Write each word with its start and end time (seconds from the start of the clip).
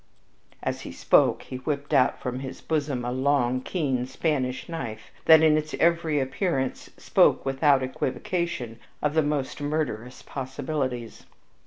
As 0.63 0.81
he 0.81 0.91
spoke 0.91 1.43
he 1.43 1.57
whipped 1.57 1.93
out 1.93 2.19
from 2.19 2.39
his 2.39 2.59
bosom 2.59 3.05
a 3.05 3.11
long, 3.11 3.61
keen 3.61 4.07
Spanish 4.07 4.67
knife 4.67 5.11
that 5.25 5.43
in 5.43 5.55
its 5.59 5.75
every 5.75 6.19
appearance 6.19 6.89
spoke 6.97 7.45
without 7.45 7.83
equivocation 7.83 8.79
of 9.03 9.13
the 9.13 9.21
most 9.21 9.61
murderous 9.61 10.23
possibilities. 10.23 11.27